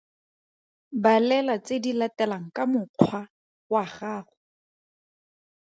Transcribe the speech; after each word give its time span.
Balela 1.03 1.55
tse 1.65 1.75
di 1.83 1.91
latelang 1.99 2.47
ka 2.55 2.63
mokgwa 2.71 3.21
wa 3.71 3.83
gago. 3.95 4.35